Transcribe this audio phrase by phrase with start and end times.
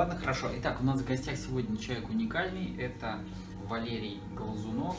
[0.00, 0.48] Ладно, хорошо.
[0.56, 2.74] Итак, у нас в гостях сегодня человек уникальный.
[2.78, 3.18] Это
[3.68, 4.96] Валерий Глазунов,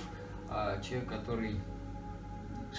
[0.48, 1.60] а, человек, который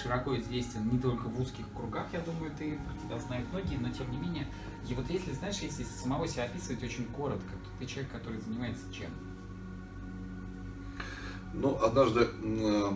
[0.00, 3.90] широко известен не только в узких кругах, я думаю, ты про тебя знают многие, но
[3.90, 4.46] тем не менее,
[4.88, 8.84] и вот если, знаешь, если самого себя описывать очень коротко, то ты человек, который занимается
[8.94, 9.10] чем?
[11.52, 12.92] Ну, однажды э,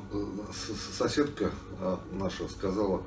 [0.96, 1.50] соседка
[1.80, 3.02] а, наша сказала,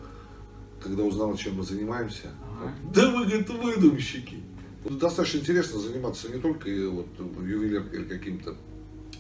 [0.84, 2.28] когда узнала, чем мы занимаемся,
[2.60, 2.74] ага.
[2.94, 4.44] да вы, говорит, выдумщики.
[4.86, 7.08] Достаточно интересно заниматься не только вот,
[7.40, 8.56] ювелиркой или каким-то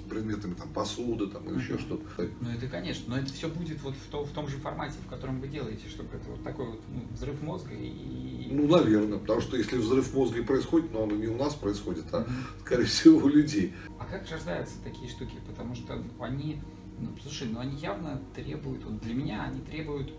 [0.09, 2.03] предметами там посуды там или еще что-то.
[2.41, 5.09] Ну это конечно, но это все будет вот в, то, в том же формате, в
[5.09, 8.47] котором вы делаете, чтобы это вот такой вот ну, взрыв мозга и.
[8.51, 12.05] Ну наверное, потому что если взрыв мозга и происходит, но он не у нас происходит,
[12.11, 12.27] а
[12.61, 13.73] скорее всего у людей.
[13.99, 15.35] А как рождаются такие штуки?
[15.47, 16.59] Потому что они,
[16.99, 20.11] ну слушай, ну они явно требуют, вот для меня они требуют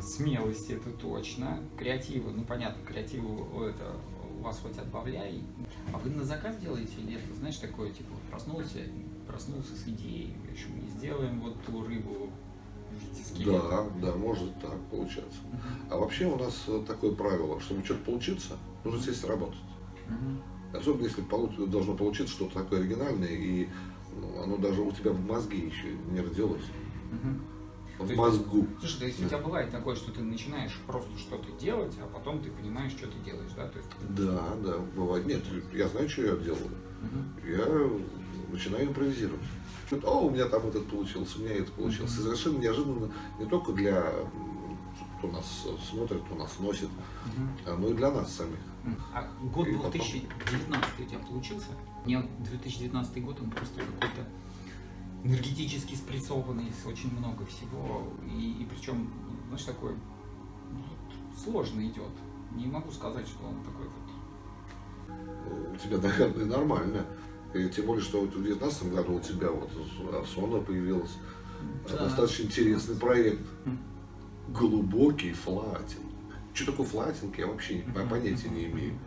[0.00, 3.96] смелости, это точно, креатива, ну понятно, креативу это
[4.38, 5.42] у вас хоть отбавляй.
[5.92, 8.80] А вы на заказ делаете или это, знаешь, такое, типа, проснулся,
[9.26, 12.30] проснулся с идеей, в общем, не сделаем вот ту рыбу
[13.44, 15.38] да, да, может так получаться.
[15.52, 15.92] Uh-huh.
[15.92, 19.60] А вообще у нас такое правило, чтобы что-то получиться, нужно сесть работать.
[20.08, 20.78] Uh-huh.
[20.78, 21.22] Особенно если
[21.66, 23.68] должно получиться что-то такое оригинальное, и
[24.16, 26.64] ну, оно даже у тебя в мозге еще не родилось.
[27.12, 27.57] Uh-huh
[27.98, 28.66] в мозгу.
[28.80, 29.26] Слушай, то есть да.
[29.26, 33.06] у тебя бывает такое, что ты начинаешь просто что-то делать, а потом ты понимаешь, что
[33.06, 33.68] ты делаешь, да?
[33.68, 33.90] То есть...
[34.10, 35.26] Да, да, бывает.
[35.26, 36.70] Нет, я знаю, что я делаю.
[37.02, 37.48] Угу.
[37.48, 39.42] Я начинаю импровизировать.
[40.04, 42.12] О, у меня там вот это получилось, у меня это получилось.
[42.12, 42.20] Угу.
[42.20, 44.12] И совершенно неожиданно не только для
[45.18, 47.76] кто нас смотрит, кто нас носит, угу.
[47.76, 48.58] но и для нас самих.
[49.12, 50.28] А год и 2019
[50.68, 50.80] потом...
[50.98, 51.66] у тебя получился?
[52.04, 54.26] Мне 2019 год, он просто какой-то
[55.24, 58.04] энергетически спрессованный, очень много всего.
[58.26, 59.10] И, и причем,
[59.48, 59.94] знаешь, такой
[60.72, 60.82] ну,
[61.36, 62.12] сложно идет.
[62.54, 65.74] Не могу сказать, что он такой вот.
[65.74, 67.04] У тебя, наверное, нормально.
[67.54, 69.70] И тем более, что в 2019 году у тебя вот
[70.14, 71.16] Арсона появилась.
[71.88, 72.04] Да.
[72.04, 73.46] Достаточно интересный проект.
[74.48, 76.04] Глубокий флатинг.
[76.54, 78.98] Что такое флатинг, я вообще понятия не имею.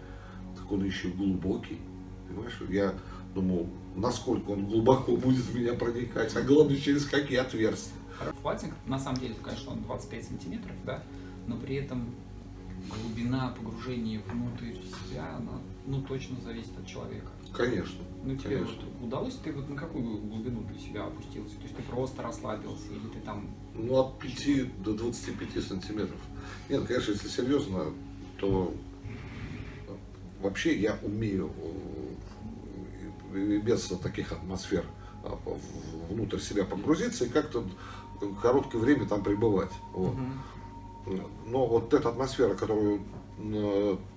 [0.55, 1.79] Так он еще глубокий.
[2.28, 2.93] Понимаешь, я
[3.33, 7.93] думал, насколько он глубоко будет в меня проникать, а главное, через какие отверстия.
[8.41, 11.03] Флатинг, на самом деле, конечно, он 25 сантиметров, да,
[11.47, 12.13] но при этом
[12.89, 17.27] глубина погружения внутрь себя, она, ну, точно зависит от человека.
[17.53, 18.01] Конечно.
[18.23, 18.85] Ну, тебе конечно.
[18.99, 21.55] Вот удалось, ты вот на какую глубину для себя опустился?
[21.55, 23.49] То есть ты просто расслабился или ты там...
[23.73, 26.19] Ну, от 5 до 25 сантиметров.
[26.69, 27.93] Нет, конечно, если серьезно,
[28.39, 28.73] то
[30.41, 31.51] вообще я умею
[33.31, 34.85] без таких атмосфер
[35.23, 35.37] а,
[36.09, 37.63] внутрь себя погрузиться и как-то
[38.41, 39.71] короткое время там пребывать.
[39.93, 40.13] Вот.
[41.05, 41.21] Угу.
[41.47, 43.01] Но вот эта атмосфера, которую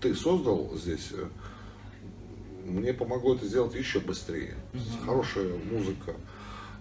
[0.01, 1.29] ты создал здесь, э,
[2.67, 4.55] мне помогло это сделать еще быстрее.
[4.75, 5.07] Угу.
[5.07, 6.15] Хорошая музыка,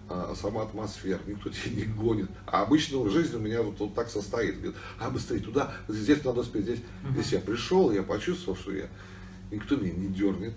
[0.08, 2.30] а, сама атмосфера, никто тебя не гонит.
[2.46, 4.56] А обычно в жизни у меня вот, вот так состоит.
[4.56, 6.80] Говорит, а быстрее туда, здесь надо успеть, здесь.
[7.04, 7.12] Угу.
[7.14, 8.88] Здесь я пришел, я почувствовал, что я
[9.50, 10.54] никто меня не дернет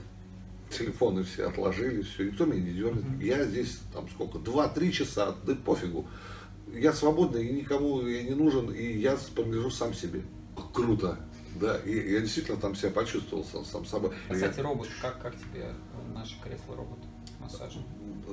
[0.69, 3.03] телефоны все отложили, все, никто меня не дернет.
[3.21, 6.07] Я здесь, там сколько, два-три часа, да пофигу.
[6.73, 10.23] Я свободный, и никому я не нужен, и я принадлежу сам себе.
[10.73, 11.19] Круто.
[11.59, 14.11] Да, и я действительно там себя почувствовал сам, сам собой.
[14.29, 15.71] Кстати, робот, как, как тебе
[16.13, 16.99] наше кресло-робот
[17.39, 17.79] массажа?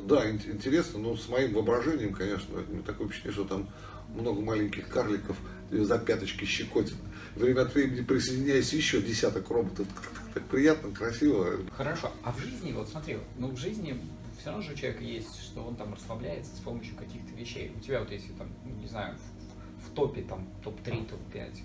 [0.04, 3.68] Да, интересно, но с моим воображением, конечно, такое впечатление, что там
[4.14, 5.36] много маленьких карликов
[5.80, 6.96] за пяточки щекотит.
[7.34, 9.86] Время от времени присоединяясь еще десяток роботов
[10.34, 11.58] так приятно, красиво.
[11.70, 12.10] Хорошо.
[12.24, 14.00] А в жизни, вот смотри, ну в жизни
[14.38, 17.72] все равно же у человека есть, что он там расслабляется с помощью каких-то вещей.
[17.76, 21.58] У тебя вот если там, ну, не знаю, в, в топе там топ-3, топ-5,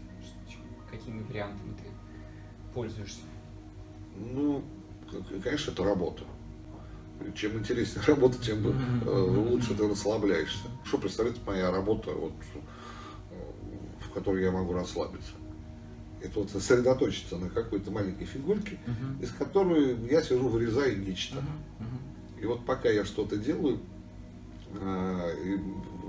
[0.91, 1.83] какими вариантами ты
[2.73, 3.21] пользуешься?
[4.15, 4.63] Ну,
[5.43, 6.23] конечно, это работа.
[7.35, 10.67] Чем интереснее работа, тем э, лучше ты расслабляешься.
[10.85, 12.33] Что представляет моя работа, вот,
[14.09, 15.33] в которой я могу расслабиться?
[16.21, 19.23] это вот сосредоточиться на какой-то маленькой фигурке, uh-huh.
[19.23, 21.37] из которой я сижу, вырезаю нечто.
[21.37, 21.83] Uh-huh.
[21.83, 22.43] Uh-huh.
[22.43, 23.79] И вот пока я что-то делаю,
[24.73, 25.57] э,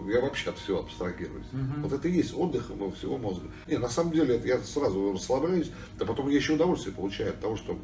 [0.08, 1.47] я вообще от всего абстрагируюсь.
[1.52, 1.82] Uh-huh.
[1.82, 3.49] Вот это и есть отдых моего всего мозга.
[3.67, 7.41] Не, на самом деле это я сразу расслабляюсь, а потом я еще удовольствие получаю от
[7.41, 7.79] того, что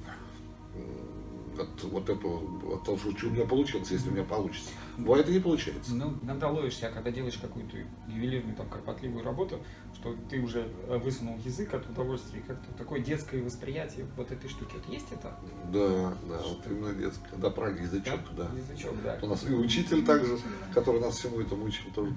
[1.59, 4.71] от вот этого, от того, что у меня получилось, если у меня получится.
[4.99, 5.95] Бывает и не получается.
[5.95, 7.77] Ну, иногда ловишь себя, когда делаешь какую-то
[8.09, 9.61] ювелирную, там, кропотливую работу,
[9.95, 14.73] что ты уже э, высунул язык от удовольствия, как-то такое детское восприятие вот этой штуки.
[14.75, 15.37] Вот есть это?
[15.73, 16.49] Да, да, что?
[16.49, 17.37] вот именно детское.
[17.37, 18.49] Да, правильно, язычок, да.
[18.57, 19.19] Язычок, да.
[19.23, 20.39] У нас и учитель также,
[20.73, 22.13] который нас всему этому учил тоже.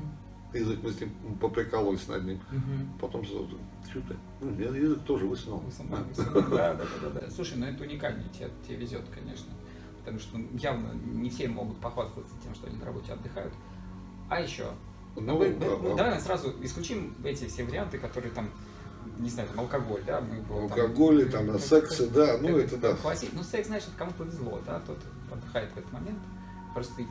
[0.54, 2.40] язык, мы с ним поприкалывались над ним.
[2.52, 2.98] Мгм.
[3.00, 4.16] Потом что ты?
[4.42, 5.64] Ну, я язык тоже высунул.
[5.90, 6.04] Да,
[6.50, 7.30] да, да, да, да.
[7.30, 9.52] Слушай, ну это уникально, тебе, тебе везет, конечно.
[10.00, 13.54] Потому что ну, явно не все могут похвастаться тем, что они на работе отдыхают.
[14.30, 14.72] А еще,
[15.16, 18.50] Ну, вы- а- вы- а- давай сразу исключим эти все варианты, которые там,
[19.18, 22.78] не знаю, там алкоголь, да, мы его там- там, как- сексы, да, ну, как- это
[22.78, 22.92] да.
[22.94, 25.00] класси- Ну, секс, значит, кому повезло, да, тот
[25.32, 26.20] отдыхает в этот момент.
[26.74, 27.02] Просто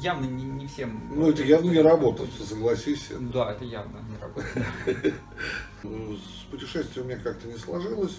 [0.00, 1.02] явно не, не всем...
[1.10, 3.08] Ну, это явно не работает, согласись.
[3.18, 5.14] Да, это явно не работает.
[5.82, 8.16] Ну, С путешествием у меня как-то не сложилось.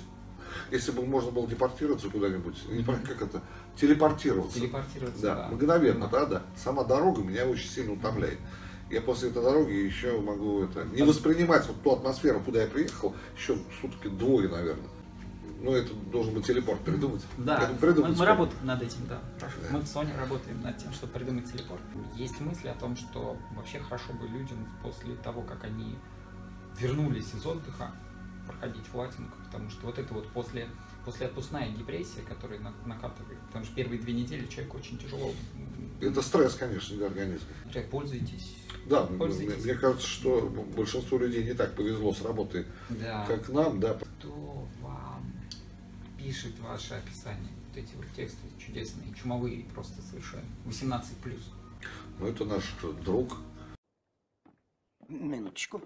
[0.72, 3.42] Если бы можно было депортироваться куда-нибудь, не знаю, как это,
[3.76, 4.60] телепортироваться.
[4.60, 5.48] Телепортироваться, Да, да.
[5.50, 6.44] мгновенно, да, да.
[6.56, 8.38] Сама дорога меня очень сильно утомляет.
[8.90, 13.14] Я после этой дороги еще могу это не воспринимать вот ту атмосферу, куда я приехал,
[13.38, 14.88] еще сутки двое, наверное.
[15.60, 17.24] Ну, это должен быть телепорт придумать.
[17.38, 18.32] Да, Придум- мы, придумать мы сколько.
[18.32, 19.20] работаем над этим, да.
[19.40, 19.58] Хорошо.
[19.72, 21.82] Мы в Sony работаем над тем, чтобы придумать телепорт.
[22.16, 25.98] Есть мысли о том, что вообще хорошо бы людям после того, как они
[26.80, 27.92] вернулись из отдыха,
[28.48, 30.68] проходить флатинг, потому что вот это вот после,
[31.06, 35.32] после отпускная депрессия, которая на- накатывает, потому что первые две недели человеку очень тяжело.
[36.02, 37.48] Это стресс, конечно, для организма.
[37.92, 38.56] Пользуйтесь.
[38.86, 39.64] Да, Пользуйтесь.
[39.66, 40.42] мне кажется, что
[40.76, 43.26] большинству людей не так повезло с работой, Да.
[43.28, 43.96] как нам, да.
[44.20, 45.26] Кто вам
[46.18, 47.52] пишет ваше описание?
[47.70, 50.46] Вот эти вот тексты чудесные, чумовые просто совершенно.
[50.66, 51.52] 18 плюс.
[52.20, 52.64] Но это наш
[53.04, 53.38] друг.
[55.10, 55.82] Минуточку.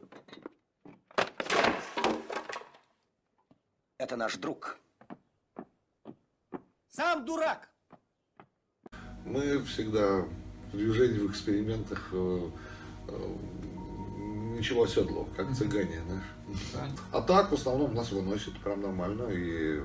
[4.01, 4.77] Это наш друг.
[6.89, 7.69] Сам дурак!
[9.25, 10.25] Мы всегда
[10.74, 12.50] в движении, в экспериментах э,
[13.09, 13.36] э,
[14.57, 16.24] ничего оседлого, как цыгане, знаешь.
[16.74, 16.88] Да?
[17.12, 19.80] А так, в основном, нас выносит прям нормально и,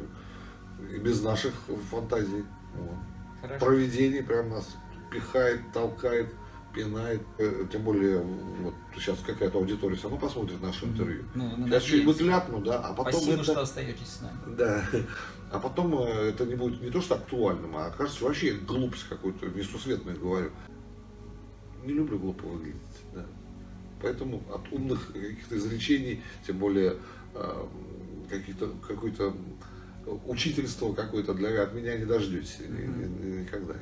[0.95, 1.53] и без наших
[1.91, 2.47] фантазий.
[2.73, 3.59] Вот.
[3.59, 4.67] Проведение прям нас
[5.13, 6.33] пихает, толкает,
[6.77, 7.23] пинает.
[7.39, 11.25] Э, Тем более, вот сейчас какая-то аудитория все равно посмотрит наше интервью.
[11.35, 13.45] Ну, ну, Сейчас что-нибудь ляпну, да, а потом Спасибо, это...
[13.45, 14.57] что остаетесь с нами.
[14.57, 14.85] Да.
[15.51, 19.47] А потом э, это не будет не то что актуальным, а окажется вообще глупость какую-то,
[19.47, 20.51] несусветную говорю.
[21.85, 22.81] Не люблю глупо выглядеть,
[23.15, 23.25] да.
[24.03, 26.97] Поэтому от умных каких-то изречений, тем более
[27.35, 27.67] э,
[28.29, 29.35] каких-то, какое-то
[30.27, 33.75] учительство какое-то для от меня не дождетесь ни- никогда.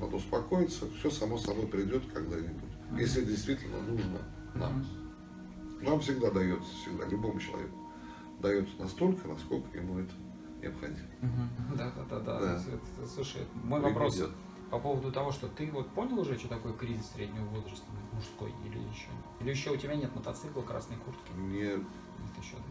[0.00, 2.70] Надо успокоиться, все само собой придет когда-нибудь.
[2.98, 4.18] Если действительно нужно
[4.54, 4.86] нам.
[5.82, 7.76] Нам всегда дается, всегда, любому человеку
[8.40, 10.12] дается настолько, насколько ему это
[10.62, 11.08] необходимо.
[11.76, 12.40] Да, да, да, да.
[12.40, 13.06] Да.
[13.06, 14.22] Слушай, мой Время вопрос
[14.70, 18.78] по поводу того, что ты вот понял уже, что такое кризис среднего возраста мужской или
[18.78, 19.08] еще?
[19.40, 21.32] Или еще у тебя нет мотоцикла, красной куртки?
[21.36, 21.80] Нет.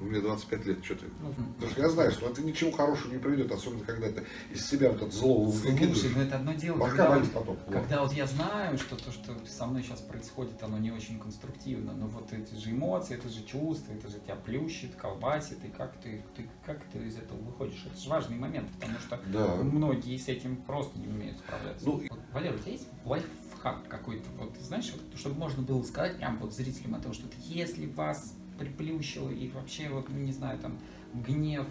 [0.01, 1.05] Мне 25 лет, что ты?
[1.21, 4.65] Ну, Потому что я знаю, что это ничего хорошего не приведет, особенно когда ты из
[4.65, 7.57] себя вот это зло Слушай, ну это одно дело, когда, вот, потом.
[7.69, 11.93] Когда вот я знаю, что то, что со мной сейчас происходит, оно не очень конструктивно,
[11.93, 15.97] но вот эти же эмоции, это же чувства, это же тебя плющит, колбасит, и как
[16.01, 17.85] ты, ты, как ты из этого выходишь?
[17.85, 19.55] Это же важный момент, потому что Да.
[19.55, 21.85] многие с этим просто не умеют справляться.
[21.85, 26.17] Ну, Вот, Валер, у тебя есть лайфхак какой-то, вот, знаешь, вот, чтобы можно было сказать
[26.17, 30.59] прям вот зрителям о том, что если вас приплющило и вообще вот, ну, не знаю,
[30.59, 30.77] там,
[31.13, 31.65] гнев,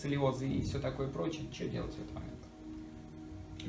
[0.00, 2.34] слезы и все такое прочее, что делать в этот момент?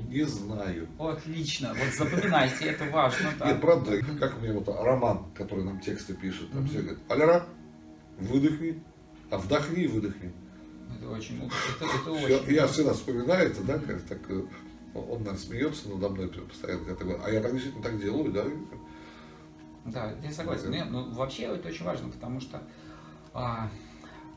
[0.07, 0.87] Не знаю.
[0.97, 3.31] Отлично, вот запоминайте, это важно.
[3.39, 3.51] да.
[3.51, 7.45] Нет, правда, как мне вот Роман, который нам тексты пишет, там все говорят, Аляра,
[8.19, 8.81] выдохни,
[9.29, 10.31] а вдохни и выдохни.
[10.95, 11.49] Это очень,
[11.81, 12.53] это, очень.
[12.53, 14.43] Я всегда вспоминаю это, да, как так, э,
[14.93, 18.45] он, наверное, смеется надо мной постоянно, я говорю, а я так действительно так делаю, да.
[19.85, 20.71] Да, я согласен.
[20.71, 22.61] Нет, ну, вообще это очень важно, потому что
[23.33, 23.69] а,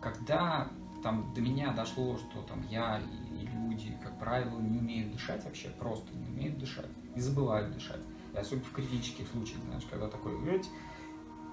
[0.00, 0.68] когда
[1.02, 5.44] там до меня дошло, что там я и, и люди, как правило, не умеют дышать
[5.44, 8.00] вообще, просто не умеют дышать и забывают дышать.
[8.32, 10.68] И особенно в критических случаях, знаешь, когда такой «Эть»,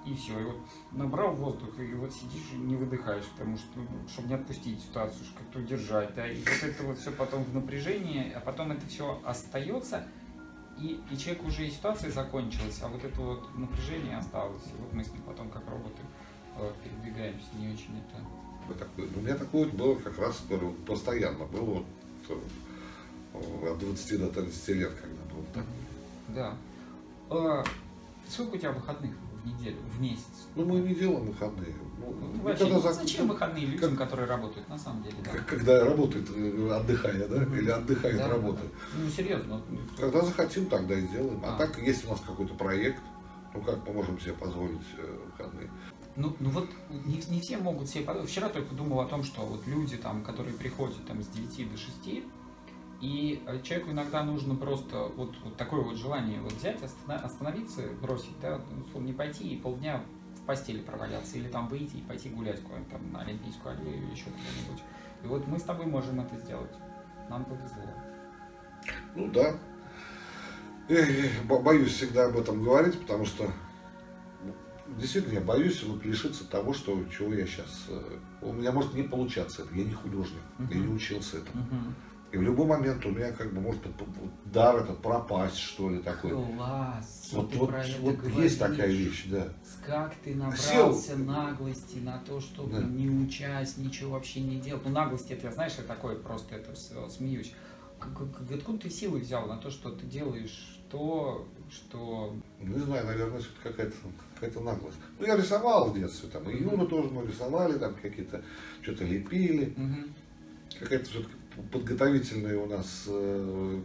[0.06, 0.58] и все, и вот
[0.92, 5.26] набрал воздух, и вот сидишь и не выдыхаешь, потому что, ну, чтобы не отпустить ситуацию,
[5.38, 9.22] как-то удержать, да, и вот это вот все потом в напряжении, а потом это все
[9.26, 10.08] остается,
[10.82, 14.64] и, и человек уже и ситуация закончилась, а вот это вот напряжение осталось.
[14.68, 16.02] И вот мы с ним потом как роботы
[16.58, 18.24] э, передвигаемся, не очень это.
[18.68, 19.08] Вот такое.
[19.16, 21.86] У меня такое было как раз говорю, постоянно, было вот
[22.30, 25.66] э, от 20 до 30 лет, когда было так.
[26.30, 26.58] Да.
[27.30, 27.64] А,
[28.28, 29.12] сколько у тебя выходных
[29.50, 30.48] неделю, в месяц?
[30.56, 31.74] Ну, мы не делаем выходные.
[32.00, 35.32] Ну, Ну, ну, вообще, когда за- зачем выходные людям, которые работают, на самом деле, да?
[35.32, 37.56] Как- Когда работает, э, отдыхая, да, Мгм.
[37.56, 38.72] или отдыхает, Да, работает.
[38.72, 39.00] да.
[39.04, 39.62] Ну, серьезно.
[39.70, 41.42] ну, Когда захотим, тогда и сделаем.
[41.46, 41.58] А, А.
[41.58, 43.02] так, если у нас какой-то проект,
[43.54, 45.70] ну как мы можем себе позволить э, выходные?
[46.16, 46.70] Ну, ну вот
[47.06, 48.30] не, не все могут себе позволить.
[48.30, 51.78] Вчера только думал о том, что вот люди, там, которые приходят там, с 9 до
[51.78, 52.24] 6,
[53.02, 58.38] И э, человеку иногда нужно просто вот, вот такое вот желание вот взять, остановиться, бросить,
[58.42, 58.60] да,
[58.96, 60.04] не пойти и полдня
[60.36, 64.12] в постели проваляться, или там выйти и пойти гулять куда-нибудь там на Олимпийскую аллею или
[64.12, 64.84] еще куда-нибудь.
[65.24, 66.72] И вот мы с тобой можем это сделать.
[67.30, 67.84] Нам повезло.
[69.16, 69.56] Ну да.
[70.90, 71.04] Я,
[71.46, 73.50] боюсь всегда об этом говорить, потому что
[74.98, 77.86] действительно я боюсь вот лишиться того, что, чего я сейчас...
[77.90, 80.74] Э, у меня может не получаться это, я не художник, uh-huh.
[80.74, 81.64] я не учился этому.
[81.64, 81.94] Uh-huh.
[82.32, 83.82] И в любой момент у меня как бы может
[84.46, 86.32] дар этот пропасть, что ли, такой.
[86.32, 87.30] Класс!
[87.34, 87.72] Вот, вот,
[88.02, 89.48] вот есть такая вещь, да.
[89.86, 91.18] Как ты набрался Сел...
[91.18, 92.84] наглости на то, чтобы да.
[92.84, 94.84] не учась, ничего вообще не делать.
[94.86, 96.76] Ну, наглости, это, знаешь, я такой просто это
[97.10, 97.54] смеюсь.
[98.00, 102.36] Откуда ты силы взял на то, что ты делаешь то, что...
[102.60, 103.96] Ну, не знаю, наверное, какая-то
[104.40, 104.98] какая наглость.
[105.20, 108.44] Ну, я рисовал в детстве, там, и Юну тоже мы рисовали, там, какие-то,
[108.82, 109.74] что-то лепили.
[109.78, 110.80] Угу.
[110.80, 111.34] Какая-то все-таки
[111.72, 113.82] подготовительный у нас э,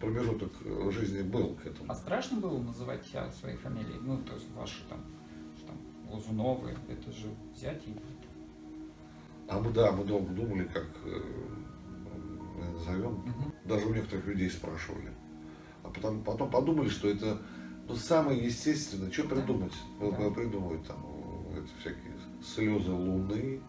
[0.00, 0.52] промежуток
[0.90, 1.90] жизни был к этому.
[1.90, 3.98] А страшно было называть тебя своей фамилией?
[4.00, 5.00] Ну, то есть ваши там,
[5.66, 5.76] там
[6.10, 7.94] Лазуновы, это же взять и...
[9.48, 11.20] А мы, да, мы долго думали, как э,
[12.72, 13.12] назовем.
[13.12, 13.52] Угу.
[13.64, 15.10] Даже у некоторых людей спрашивали.
[15.82, 17.40] А потом, потом подумали, что это
[17.88, 19.10] ну, самое естественное.
[19.10, 19.36] Что да.
[19.36, 19.74] придумать?
[20.00, 20.30] Да.
[20.30, 21.12] Придумывают там
[21.52, 23.60] это всякие слезы луны,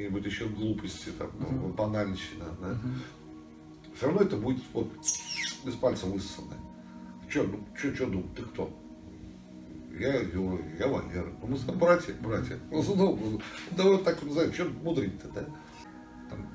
[0.00, 1.74] какие-нибудь еще глупости, там, uh-huh.
[1.74, 2.78] банальщина, да,
[3.94, 4.90] все равно это будет вот
[5.64, 6.54] без пальца высосано.
[7.30, 8.72] Че, ну, че, че думать, ты кто?
[9.98, 11.32] Я Юра, я Валера.
[11.42, 12.58] Ну, мы с братья, братья.
[12.70, 13.40] Ну, ну, ну,
[13.76, 15.44] давай так назовем, что мудрить-то, да?
[16.30, 16.48] Там,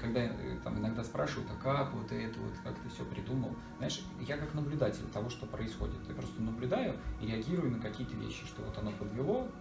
[0.00, 4.02] когда э, там иногда спрашивают, а как вот это вот, как ты все придумал, знаешь,
[4.26, 8.62] я как наблюдатель того, что происходит, я просто наблюдаю и реагирую на какие-то вещи, что
[8.62, 9.52] вот оно подвело, вот,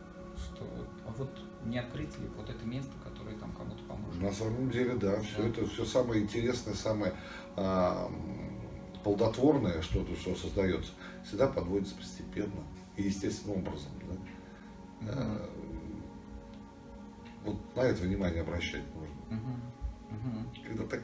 [1.06, 1.30] а вот
[1.66, 4.22] не открыть ли вот это место, которое там кому-то поможет.
[4.22, 5.22] На самом деле, да, да.
[5.22, 7.14] все это все самое интересное, самое
[7.56, 8.12] а,
[9.04, 10.92] плодотворное, что тут все создается,
[11.26, 12.64] всегда подводится постепенно
[12.96, 13.92] и естественным образом.
[14.08, 15.06] Да?
[15.06, 15.16] Mm-hmm.
[15.16, 15.50] А,
[17.46, 19.16] вот на это внимание обращать нужно.
[19.30, 20.14] Mm-hmm.
[20.14, 20.68] Mm-hmm.
[20.68, 21.04] Когда так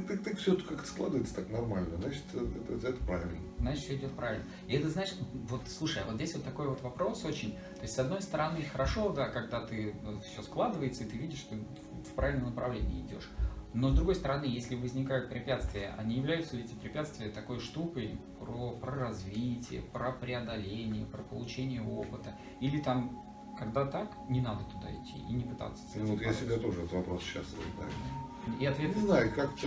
[0.00, 3.38] так все как складывается так нормально, значит, это, это, это правильно.
[3.58, 4.44] Значит, все идет правильно.
[4.66, 5.14] И это, знаешь,
[5.48, 7.52] вот слушай, а вот здесь вот такой вот вопрос очень.
[7.76, 11.38] То есть, с одной стороны, хорошо, да, когда ты ну, все складывается, и ты видишь,
[11.38, 13.28] что в правильном направлении идешь.
[13.74, 18.70] Но с другой стороны, если возникают препятствия, они являются ли эти препятствия такой штукой про,
[18.70, 22.38] про развитие, про преодоление, про получение опыта?
[22.60, 23.33] Или там,
[23.64, 26.92] когда так, не надо туда идти и не пытаться Ну вот я себе тоже этот
[26.92, 28.60] вопрос сейчас задаю.
[28.60, 28.94] И ответ...
[28.94, 29.66] Не знаю, как-то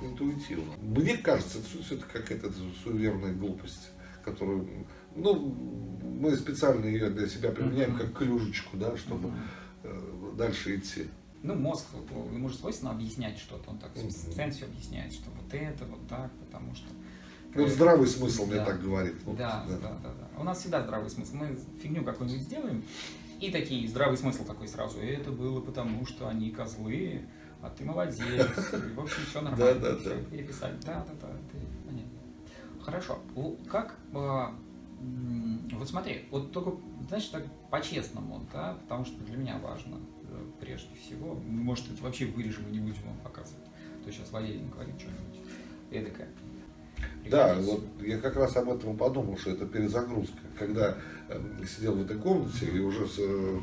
[0.00, 0.72] интуитивно.
[0.80, 3.90] Мне кажется, это все это какая-то суеверная глупость,
[4.24, 5.54] которую, ну,
[6.02, 9.32] мы специально ее для себя применяем как клюшечку, да, чтобы
[9.82, 10.36] uh-huh.
[10.36, 11.06] дальше идти.
[11.42, 11.86] Ну, мозг,
[12.32, 14.50] ему же свойственно объяснять что-то, он так uh-huh.
[14.50, 16.88] все объясняет, что вот это, вот так, потому что...
[17.54, 18.54] Ну, здравый смысл да.
[18.54, 19.14] мне так говорит.
[19.24, 20.40] Вот, да, да, да, да, да.
[20.40, 21.36] У нас всегда здравый смысл.
[21.36, 22.82] Мы фигню какую-нибудь сделаем,
[23.40, 24.98] и такие, здравый смысл такой сразу.
[25.00, 27.22] Это было потому, что они козлы,
[27.62, 28.18] а ты молодец,
[28.72, 30.30] и, в общем, все нормально, да, да, все да.
[30.30, 30.76] переписали.
[30.84, 31.28] Да, да, да,
[31.86, 32.10] понятно.
[32.82, 33.18] Хорошо.
[33.70, 34.54] Как, а,
[35.72, 36.76] вот смотри, вот только,
[37.08, 39.96] знаешь, так по-честному, да, потому что для меня важно
[40.30, 43.64] э, прежде всего, может, это вообще вырежем и не будем вам показывать,
[44.04, 45.40] то сейчас Валерий говорит что-нибудь
[45.90, 46.28] эдакое.
[47.30, 50.38] Да, вот я как раз об этом подумал, что это перезагрузка.
[50.58, 50.96] Когда
[51.28, 53.60] э, сидел в этой комнате и уже с, э,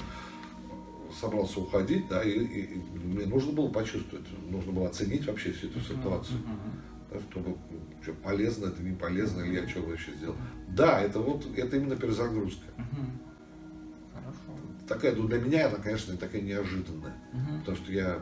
[1.20, 5.68] собрался уходить, да, и, и, и мне нужно было почувствовать, нужно было оценить вообще всю
[5.68, 6.40] эту ситуацию.
[7.12, 7.58] Да, чтобы
[8.02, 10.36] что, полезно это, не полезно, или я что вообще сделал.
[10.70, 12.66] Да, это вот, это именно перезагрузка.
[14.14, 14.60] Хорошо.
[14.88, 17.14] Такая, ну для меня она, конечно, такая неожиданная.
[17.60, 18.20] Потому что я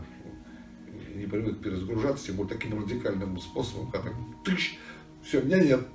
[1.15, 4.77] не привык перезагружаться, тем более таким радикальным способом, как тыщ,
[5.23, 5.87] все, меня нет.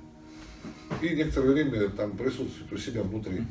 [1.01, 3.45] И некоторое время там присутствует у себя внутри.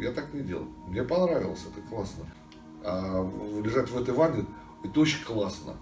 [0.00, 0.66] Я так не делал.
[0.88, 2.24] Мне понравилось, это классно
[2.84, 3.28] а,
[3.62, 4.46] лежать в этой ванне,
[4.84, 5.76] это очень классно.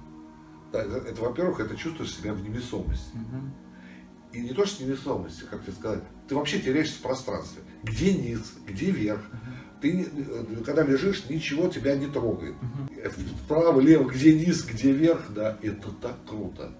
[0.72, 3.14] Да, это, это, во-первых, это чувствуешь себя в невесомости.
[3.14, 4.34] Угу.
[4.34, 7.62] И не то, что невесомости, как тебе сказать, ты вообще теряешься в пространстве.
[7.82, 9.20] Где низ, где верх.
[9.20, 9.80] Угу.
[9.80, 12.56] Ты, э, когда лежишь, ничего тебя не трогает.
[12.56, 13.08] Угу.
[13.44, 16.72] Вправо, лево, где низ, где верх, да, это так круто.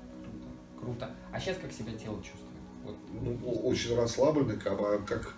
[0.89, 1.11] Круто.
[1.33, 2.49] А сейчас как себя тело чувствует?
[2.83, 2.97] Вот.
[3.13, 5.35] Ну, очень расслабленный, как, как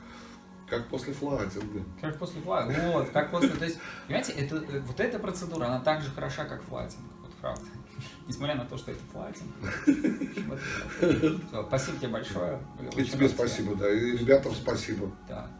[0.68, 1.82] как после флайтинга.
[2.00, 2.92] Как после флайтинга.
[2.92, 3.48] Вот, как после.
[3.48, 7.02] То есть, понимаете, это, э, вот эта процедура, она так же хороша, как флайтинг.
[7.22, 7.64] Вот правда.
[8.28, 9.50] Несмотря на то, что это флайтинг.
[11.66, 12.60] Спасибо тебе большое.
[12.96, 13.90] И тебе спасибо, да.
[13.90, 15.10] И ребятам спасибо.
[15.28, 15.50] Да.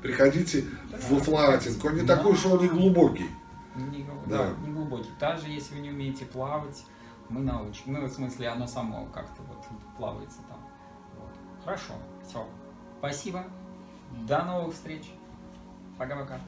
[0.00, 1.84] Приходите в флайтинг.
[1.84, 3.28] Он не такой, что он не глубокий.
[3.76, 4.06] Не.
[4.26, 5.10] Да, не глубокий.
[5.20, 6.84] Даже если вы не умеете плавать,
[7.28, 7.92] мы научим.
[7.92, 9.64] Ну, в смысле, оно само как-то вот
[9.96, 10.58] плавается там.
[11.18, 11.32] Вот.
[11.64, 11.94] Хорошо,
[12.26, 12.46] все.
[12.98, 13.44] Спасибо.
[14.26, 15.10] До новых встреч.
[15.98, 16.38] Пока-пока.